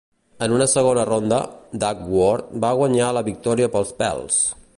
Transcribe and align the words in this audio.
En 0.45 0.53
una 0.59 0.65
segona 0.71 1.03
ronda, 1.09 1.39
Dagworth 1.85 2.57
va 2.65 2.75
guanyar 2.81 3.15
la 3.19 3.25
victòria 3.33 3.71
pels 3.77 3.95
pèls. 4.03 4.45